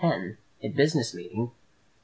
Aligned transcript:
"A 0.63 0.67
Business 0.69 1.13
Meeting," 1.13 1.37
No. 1.37 1.51